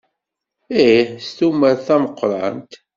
[0.85, 2.71] Ih, s tumert tameqqrant.